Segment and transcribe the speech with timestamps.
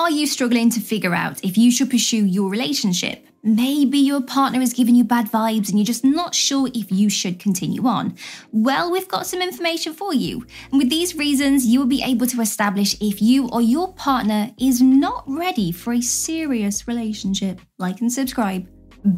[0.00, 3.26] Are you struggling to figure out if you should pursue your relationship?
[3.42, 7.10] Maybe your partner has given you bad vibes and you're just not sure if you
[7.10, 8.16] should continue on.
[8.50, 10.46] Well, we've got some information for you.
[10.70, 14.50] And with these reasons, you will be able to establish if you or your partner
[14.58, 17.60] is not ready for a serious relationship.
[17.78, 18.66] Like and subscribe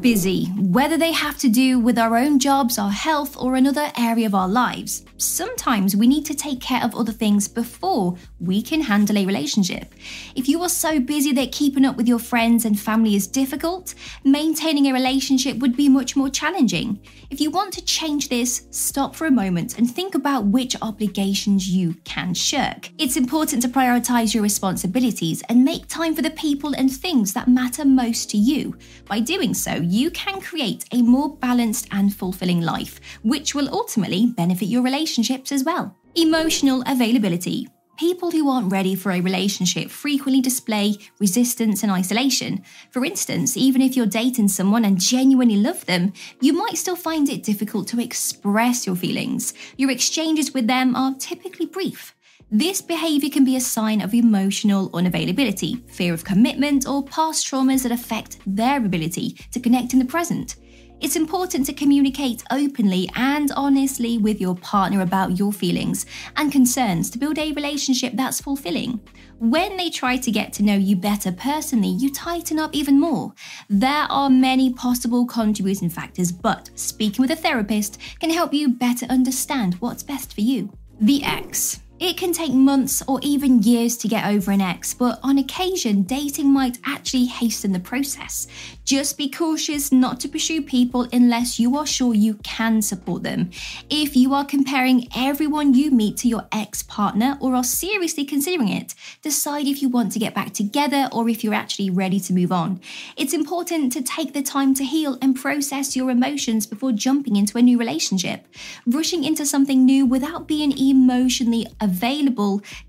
[0.00, 4.26] busy, whether they have to do with our own jobs, our health, or another area
[4.26, 5.04] of our lives.
[5.16, 9.94] Sometimes we need to take care of other things before we can handle a relationship.
[10.34, 13.94] If you are so busy that keeping up with your friends and family is difficult,
[14.24, 17.00] maintaining a relationship would be much more challenging.
[17.30, 21.68] If you want to change this, stop for a moment and think about which obligations
[21.68, 22.90] you can shirk.
[22.98, 27.48] It's important to prioritize your responsibilities and make time for the people and things that
[27.48, 28.76] matter most to you.
[29.06, 34.26] By doing so, you can create a more balanced and fulfilling life, which will ultimately
[34.26, 35.96] benefit your relationships as well.
[36.14, 37.68] Emotional availability.
[37.98, 42.62] People who aren't ready for a relationship frequently display resistance and isolation.
[42.90, 47.28] For instance, even if you're dating someone and genuinely love them, you might still find
[47.28, 49.54] it difficult to express your feelings.
[49.76, 52.14] Your exchanges with them are typically brief.
[52.54, 57.82] This behaviour can be a sign of emotional unavailability, fear of commitment, or past traumas
[57.82, 60.56] that affect their ability to connect in the present.
[61.00, 66.04] It's important to communicate openly and honestly with your partner about your feelings
[66.36, 69.00] and concerns to build a relationship that's fulfilling.
[69.38, 73.32] When they try to get to know you better personally, you tighten up even more.
[73.70, 79.06] There are many possible contributing factors, but speaking with a therapist can help you better
[79.06, 80.70] understand what's best for you.
[81.00, 81.81] The X.
[82.02, 86.02] It can take months or even years to get over an ex, but on occasion,
[86.02, 88.48] dating might actually hasten the process.
[88.84, 93.50] Just be cautious not to pursue people unless you are sure you can support them.
[93.88, 98.70] If you are comparing everyone you meet to your ex partner or are seriously considering
[98.70, 102.32] it, decide if you want to get back together or if you're actually ready to
[102.32, 102.80] move on.
[103.16, 107.58] It's important to take the time to heal and process your emotions before jumping into
[107.58, 108.48] a new relationship.
[108.86, 111.91] Rushing into something new without being emotionally available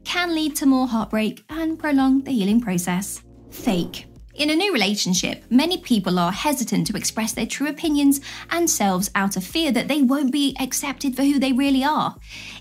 [0.03, 3.21] can lead to more heartbreak and prolong the healing process.
[3.49, 4.07] Fake.
[4.35, 8.19] In a new relationship, many people are hesitant to express their true opinions
[8.49, 12.15] and selves out of fear that they won't be accepted for who they really are.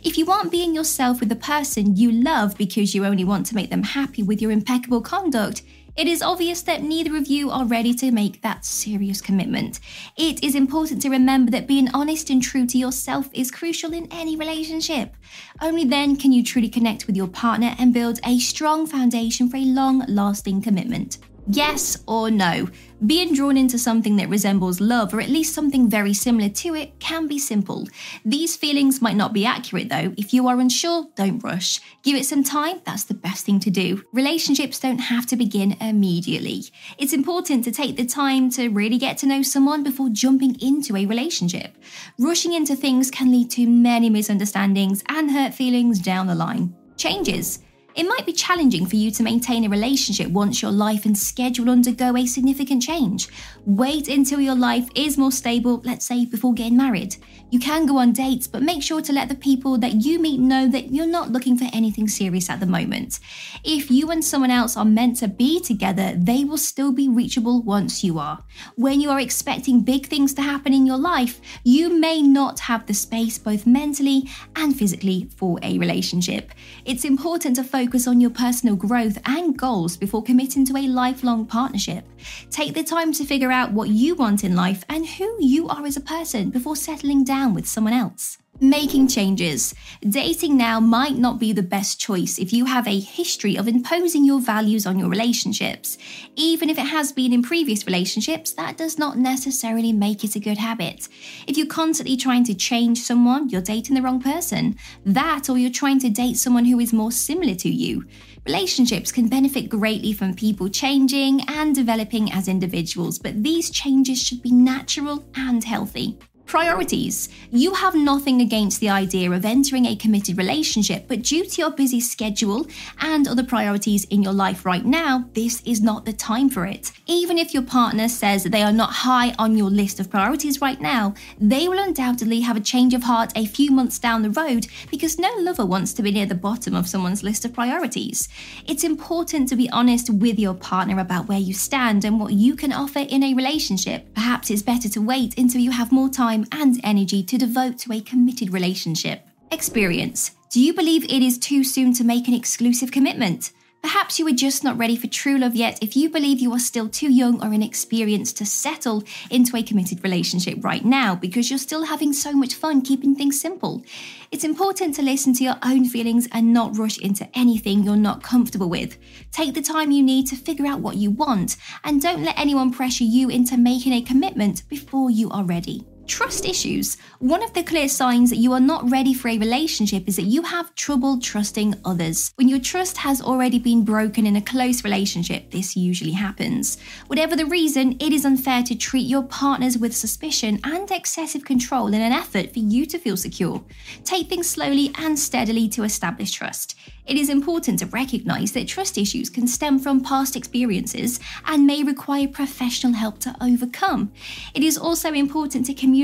[0.05, 3.55] If you aren't being yourself with the person you love because you only want to
[3.55, 5.63] make them happy with your impeccable conduct,
[5.97, 9.81] it is obvious that neither of you are ready to make that serious commitment.
[10.17, 14.09] It is important to remember that being honest and true to yourself is crucial in
[14.11, 15.15] any relationship.
[15.61, 19.59] Only then can you truly connect with your partner and build a strong foundation for
[19.59, 21.19] a long lasting commitment.
[21.49, 22.69] Yes or no?
[23.05, 27.01] Being drawn into something that resembles love, or at least something very similar to it,
[27.01, 27.89] can be simple.
[28.25, 30.15] These feelings might not be accurate though.
[30.17, 31.81] If you are unsure, don't rush.
[32.05, 34.05] Give it some time, that's the best thing to do.
[34.13, 36.67] Relationships don't have to begin immediately.
[36.97, 40.97] It's important to take the time to really get to know someone before jumping into
[40.97, 41.77] a relationship.
[42.21, 46.73] Rushing into things can lead to many misunderstandings and hurt feelings down the line.
[46.97, 47.59] Changes.
[47.95, 51.69] It might be challenging for you to maintain a relationship once your life and schedule
[51.69, 53.29] undergo a significant change.
[53.67, 57.17] Wait until your life is more stable, let's say before getting married.
[57.51, 60.41] You can go on dates, but make sure to let the people that you meet
[60.41, 63.21] know that you're not looking for anything serious at the moment.
[63.63, 67.61] If you and someone else are meant to be together, they will still be reachable
[67.63, 68.43] once you are.
[68.77, 72.87] When you are expecting big things to happen in your life, you may not have
[72.87, 76.53] the space both mentally and physically for a relationship.
[76.87, 81.45] It's important to focus on your personal growth and goals before committing to a lifelong
[81.47, 82.05] partnership.
[82.51, 85.85] Take the time to figure out what you want in life and who you are
[85.85, 88.39] as a person before settling down with someone else.
[88.63, 89.75] Making changes.
[90.09, 94.25] Dating now might not be the best choice if you have a history of imposing
[94.25, 95.99] your values on your relationships.
[96.37, 100.39] Even if it has been in previous relationships, that does not necessarily make it a
[100.39, 101.09] good habit.
[101.49, 104.77] If you're constantly trying to change someone, you're dating the wrong person.
[105.05, 108.07] That, or you're trying to date someone who is more similar to you.
[108.47, 114.41] Relationships can benefit greatly from people changing and developing as individuals, but these changes should
[114.41, 116.17] be natural and healthy.
[116.53, 117.31] Priorities.
[117.51, 121.71] You have nothing against the idea of entering a committed relationship, but due to your
[121.71, 122.67] busy schedule
[123.01, 126.93] and other priorities in your life right now, this is not the time for it.
[127.07, 130.79] Even if your partner says they are not high on your list of priorities right
[130.79, 134.67] now, they will undoubtedly have a change of heart a few months down the road
[134.91, 138.29] because no lover wants to be near the bottom of someone's list of priorities.
[138.67, 142.57] It's important to be honest with your partner about where you stand and what you
[142.57, 144.13] can offer in a relationship.
[144.13, 147.79] Perhaps it's better to wait until you have more time time and energy to devote
[147.79, 149.27] to a committed relationship.
[149.51, 150.33] Experience.
[150.51, 153.53] Do you believe it is too soon to make an exclusive commitment?
[153.83, 156.61] Perhaps you are just not ready for true love yet if you believe you are
[156.61, 161.59] still too young or inexperienced to settle into a committed relationship right now because you're
[161.59, 163.83] still having so much fun keeping things simple.
[164.31, 168.23] It's important to listen to your own feelings and not rush into anything you're not
[168.23, 168.99] comfortable with.
[169.33, 172.71] Take the time you need to figure out what you want and don't let anyone
[172.71, 175.85] pressure you into making a commitment before you are ready.
[176.13, 176.99] Trust issues.
[177.21, 180.25] One of the clear signs that you are not ready for a relationship is that
[180.35, 182.35] you have trouble trusting others.
[182.37, 186.77] When your trust has already been broken in a close relationship, this usually happens.
[187.07, 191.87] Whatever the reason, it is unfair to treat your partners with suspicion and excessive control
[191.87, 193.65] in an effort for you to feel secure.
[194.05, 196.77] Take things slowly and steadily to establish trust.
[197.05, 201.83] It is important to recognize that trust issues can stem from past experiences and may
[201.83, 204.13] require professional help to overcome.
[204.55, 206.02] It is also important to communicate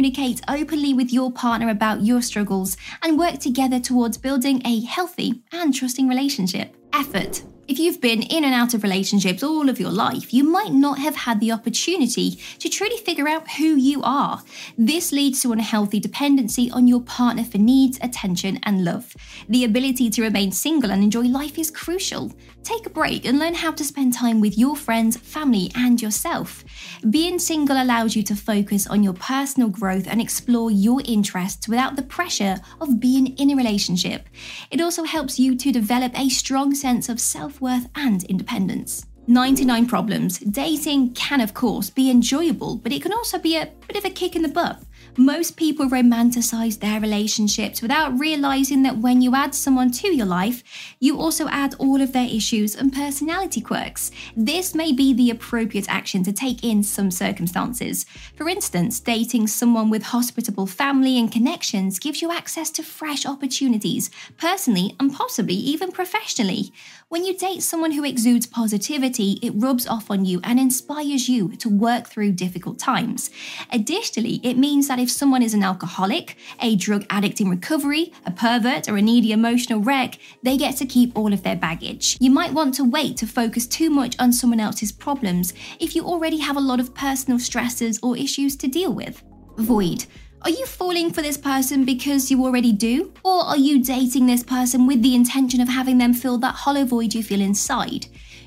[0.48, 5.74] openly with your partner about your struggles and work together towards building a healthy and
[5.74, 6.74] trusting relationship.
[6.92, 7.42] Effort.
[7.68, 10.98] If you've been in and out of relationships all of your life, you might not
[10.98, 14.42] have had the opportunity to truly figure out who you are.
[14.78, 19.14] This leads to unhealthy dependency on your partner for needs, attention, and love.
[19.50, 22.32] The ability to remain single and enjoy life is crucial.
[22.68, 26.62] Take a break and learn how to spend time with your friends, family, and yourself.
[27.08, 31.96] Being single allows you to focus on your personal growth and explore your interests without
[31.96, 34.28] the pressure of being in a relationship.
[34.70, 39.06] It also helps you to develop a strong sense of self worth and independence.
[39.28, 40.38] 99 problems.
[40.38, 44.10] Dating can, of course, be enjoyable, but it can also be a bit of a
[44.10, 44.82] kick in the butt.
[45.16, 50.62] Most people romanticize their relationships without realizing that when you add someone to your life,
[51.00, 54.12] you also add all of their issues and personality quirks.
[54.36, 58.06] This may be the appropriate action to take in some circumstances.
[58.36, 64.10] For instance, dating someone with hospitable family and connections gives you access to fresh opportunities,
[64.36, 66.72] personally and possibly even professionally.
[67.10, 71.56] When you date someone who exudes positivity, it rubs off on you and inspires you
[71.56, 73.30] to work through difficult times.
[73.72, 78.30] Additionally, it means that if someone is an alcoholic, a drug addict in recovery, a
[78.30, 82.18] pervert, or a needy emotional wreck, they get to keep all of their baggage.
[82.20, 86.04] You might want to wait to focus too much on someone else's problems if you
[86.04, 89.22] already have a lot of personal stresses or issues to deal with.
[89.56, 90.04] Void.
[90.42, 93.12] Are you falling for this person because you already do?
[93.24, 96.84] Or are you dating this person with the intention of having them fill that hollow
[96.84, 98.06] void you feel inside?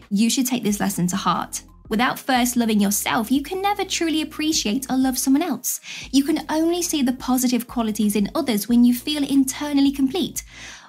[0.09, 1.63] You should take this lesson to heart.
[1.89, 5.81] Without first loving yourself, you can never truly appreciate or love someone else.
[6.13, 10.43] You can only see the positive qualities in others when you feel internally complete.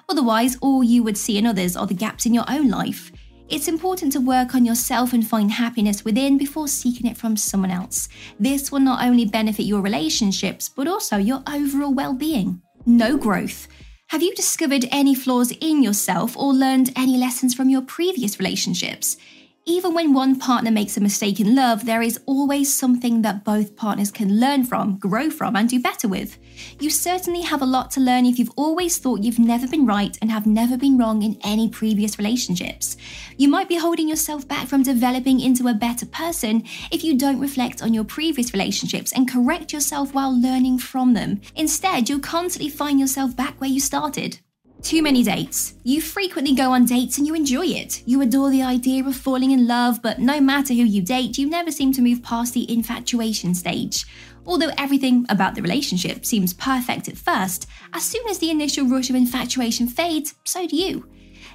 [0.07, 3.11] Otherwise, all you would see in others are the gaps in your own life.
[3.49, 7.71] It's important to work on yourself and find happiness within before seeking it from someone
[7.71, 8.07] else.
[8.39, 12.61] This will not only benefit your relationships, but also your overall well being.
[12.85, 13.67] No growth.
[14.07, 19.17] Have you discovered any flaws in yourself or learned any lessons from your previous relationships?
[19.65, 23.77] Even when one partner makes a mistake in love, there is always something that both
[23.77, 26.37] partners can learn from, grow from, and do better with.
[26.81, 30.17] You certainly have a lot to learn if you've always thought you've never been right
[30.21, 32.97] and have never been wrong in any previous relationships.
[33.37, 37.39] You might be holding yourself back from developing into a better person if you don't
[37.39, 41.39] reflect on your previous relationships and correct yourself while learning from them.
[41.55, 44.39] Instead, you'll constantly find yourself back where you started.
[44.83, 45.75] Too many dates.
[45.83, 48.03] You frequently go on dates and you enjoy it.
[48.05, 51.49] You adore the idea of falling in love, but no matter who you date, you
[51.49, 54.05] never seem to move past the infatuation stage.
[54.45, 59.09] Although everything about the relationship seems perfect at first, as soon as the initial rush
[59.09, 61.07] of infatuation fades, so do you.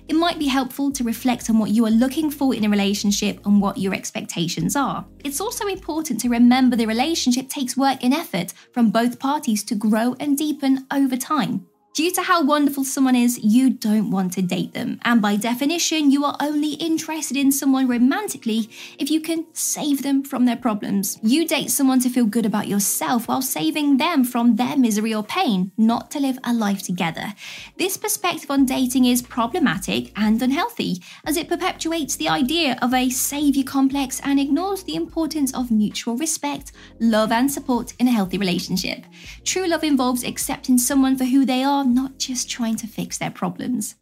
[0.09, 3.45] It might be helpful to reflect on what you are looking for in a relationship
[3.45, 5.05] and what your expectations are.
[5.23, 9.75] It's also important to remember the relationship takes work and effort from both parties to
[9.75, 11.67] grow and deepen over time.
[11.99, 15.01] Due to how wonderful someone is, you don't want to date them.
[15.03, 20.23] And by definition, you are only interested in someone romantically if you can save them
[20.23, 21.19] from their problems.
[21.25, 25.25] You date someone to feel good about yourself while saving them from their misery or
[25.25, 27.35] pain, not to live a life together.
[27.79, 33.11] This perspective on dating is problematic and unhealthy, as it perpetuates the idea of a
[33.11, 38.39] savior complex and ignores the importance of mutual respect, love, and support in a healthy
[38.39, 39.05] relationship.
[39.43, 43.31] True love involves accepting someone for who they are not just trying to fix their
[43.31, 43.97] problems.